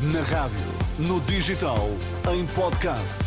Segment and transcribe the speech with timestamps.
[0.00, 0.60] Na rádio,
[0.96, 1.88] no digital,
[2.32, 3.18] em podcast.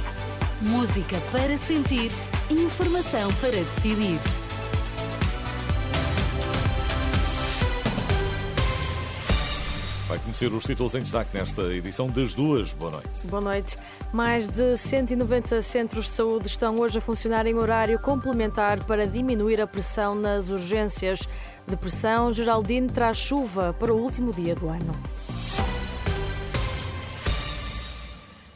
[0.62, 2.10] Música para sentir,
[2.50, 4.18] informação para decidir.
[10.08, 12.72] Vai conhecer os títulos em destaque nesta edição das duas.
[12.72, 13.28] Boa noite.
[13.28, 13.78] Boa noite.
[14.14, 19.60] Mais de 190 centros de saúde estão hoje a funcionar em horário complementar para diminuir
[19.60, 21.28] a pressão nas urgências.
[21.68, 24.96] Depressão, Geraldine traz chuva para o último dia do ano.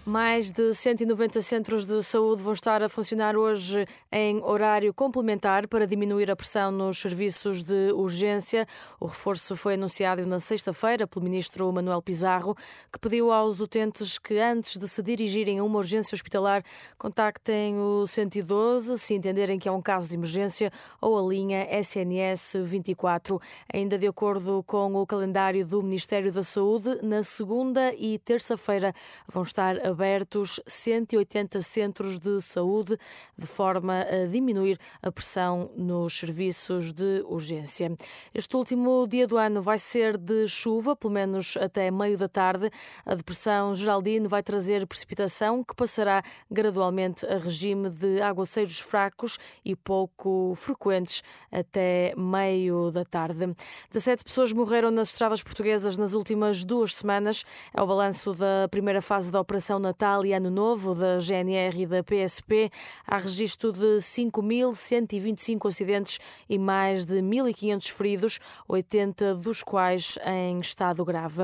[0.08, 5.88] Mais de 190 centros de saúde vão estar a funcionar hoje em horário complementar para
[5.88, 8.68] diminuir a pressão nos serviços de urgência.
[9.00, 12.56] O reforço foi anunciado na sexta-feira pelo ministro Manuel Pizarro,
[12.94, 16.64] que pediu aos utentes que, antes de se dirigirem a uma urgência hospitalar,
[17.00, 22.58] contactem o 112 se entenderem que é um caso de emergência ou a linha SNS
[22.64, 23.42] 24.
[23.74, 28.94] Ainda de acordo com o calendário do Ministério da Saúde, na segunda e terça-feira
[29.28, 32.98] vão estar a abertos 180 centros de saúde,
[33.38, 37.96] de forma a diminuir a pressão nos serviços de urgência.
[38.34, 42.70] Este último dia do ano vai ser de chuva, pelo menos até meio da tarde.
[43.06, 49.78] A depressão Geraldine vai trazer precipitação que passará gradualmente a regime de aguaceiros fracos e
[49.78, 53.56] pouco frequentes até meio da tarde.
[53.92, 57.46] 17 pessoas morreram nas estradas portuguesas nas últimas duas semanas.
[57.74, 61.86] É o balanço da primeira fase da Operação Natal e Ano Novo da GNR e
[61.86, 62.72] da PSP,
[63.06, 66.20] há registro de 5.125 acidentes
[66.50, 71.36] e mais de 1.500 feridos, 80 dos quais em estado grave.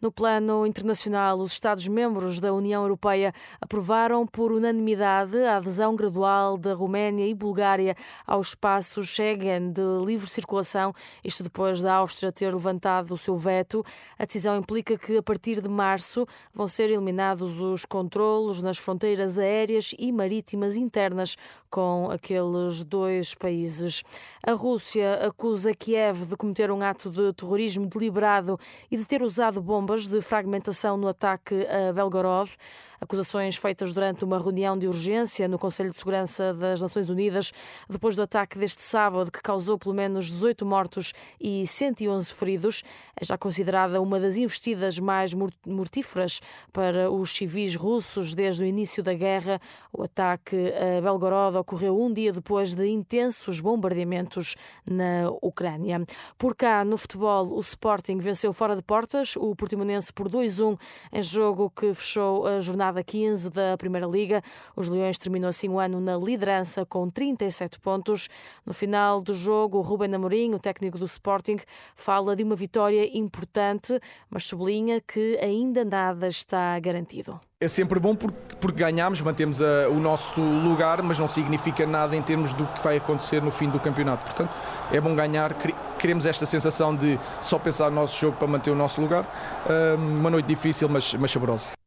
[0.00, 6.74] No plano internacional, os Estados-membros da União Europeia aprovaram por unanimidade a adesão gradual da
[6.74, 7.94] Roménia e Bulgária
[8.26, 13.84] ao espaço Schengen de livre circulação, isto depois da Áustria ter levantado o seu veto.
[14.18, 19.38] A decisão implica que, a partir de março, vão ser eliminados os controlos nas fronteiras
[19.38, 21.36] aéreas e marítimas internas
[21.70, 24.02] com aqueles dois países.
[24.46, 28.58] A Rússia acusa Kiev de cometer um ato de terrorismo deliberado
[28.90, 32.50] e de ter usado bombas de fragmentação no ataque a Belgorod.
[33.04, 37.52] Acusações feitas durante uma reunião de urgência no Conselho de Segurança das Nações Unidas,
[37.86, 42.82] depois do ataque deste sábado, que causou pelo menos 18 mortos e 111 feridos.
[43.14, 45.34] É já considerada uma das investidas mais
[45.66, 46.40] mortíferas
[46.72, 49.60] para os civis russos desde o início da guerra.
[49.92, 54.56] O ataque a Belgorod ocorreu um dia depois de intensos bombardeamentos
[54.88, 56.02] na Ucrânia.
[56.38, 60.78] Por cá, no futebol, o Sporting venceu fora de portas o Portimonense por 2-1
[61.12, 64.42] em jogo que fechou a jornada jornada 15 da Primeira Liga.
[64.76, 68.28] Os Leões terminam assim o ano na liderança com 37 pontos.
[68.64, 71.58] No final do jogo, Ruben Amorim, o técnico do Sporting,
[71.96, 73.98] fala de uma vitória importante,
[74.30, 77.40] mas sublinha que ainda nada está garantido.
[77.60, 82.14] É sempre bom porque, porque ganhamos, mantemos a, o nosso lugar, mas não significa nada
[82.14, 84.24] em termos do que vai acontecer no fim do campeonato.
[84.26, 84.52] Portanto,
[84.92, 85.54] é bom ganhar,
[85.98, 89.26] queremos esta sensação de só pensar no nosso jogo para manter o nosso lugar.
[90.18, 91.83] Uma noite difícil, mas, mas saborosa.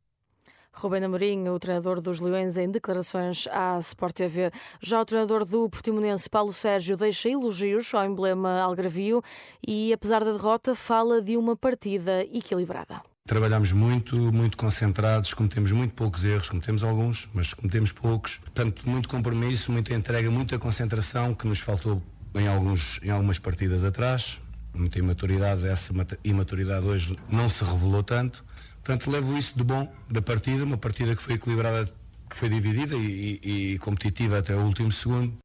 [0.77, 4.51] Rubén Amorim, o treinador dos Leões, em declarações à Sport TV.
[4.79, 9.23] Já o treinador do Portimonense, Paulo Sérgio, deixa elogios ao emblema algravio
[9.67, 13.01] e, apesar da derrota, fala de uma partida equilibrada.
[13.25, 18.38] Trabalhamos muito, muito concentrados, cometemos muito poucos erros, cometemos alguns, mas cometemos poucos.
[18.38, 22.03] Portanto, muito compromisso, muita entrega, muita concentração que nos faltou
[22.35, 24.39] em, alguns, em algumas partidas atrás.
[24.75, 25.91] Muita imaturidade, essa
[26.23, 28.45] imaturidade hoje não se revelou tanto.
[28.88, 31.94] Portanto, levo isso de bom da partida, uma partida que foi equilibrada,
[32.30, 35.38] que foi dividida e, e, e competitiva até o último segundo.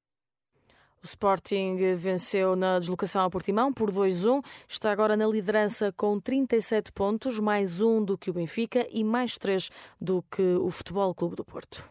[1.02, 4.44] O Sporting venceu na deslocação ao Portimão por 2-1.
[4.68, 9.36] Está agora na liderança com 37 pontos, mais um do que o Benfica e mais
[9.36, 9.70] três
[10.00, 11.84] do que o Futebol Clube do Porto.